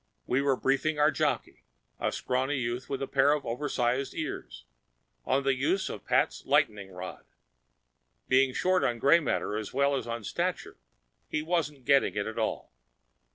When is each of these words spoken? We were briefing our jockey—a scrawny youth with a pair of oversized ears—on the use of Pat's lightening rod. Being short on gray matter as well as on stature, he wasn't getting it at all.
We 0.25 0.41
were 0.41 0.55
briefing 0.55 0.97
our 0.97 1.11
jockey—a 1.11 2.11
scrawny 2.11 2.55
youth 2.57 2.89
with 2.89 3.03
a 3.03 3.07
pair 3.07 3.33
of 3.33 3.45
oversized 3.45 4.15
ears—on 4.15 5.43
the 5.43 5.53
use 5.53 5.89
of 5.91 6.05
Pat's 6.05 6.43
lightening 6.43 6.89
rod. 6.89 7.25
Being 8.27 8.51
short 8.51 8.83
on 8.83 8.97
gray 8.97 9.19
matter 9.19 9.55
as 9.57 9.75
well 9.75 9.95
as 9.95 10.07
on 10.07 10.23
stature, 10.23 10.79
he 11.27 11.43
wasn't 11.43 11.85
getting 11.85 12.15
it 12.15 12.25
at 12.25 12.39
all. 12.39 12.73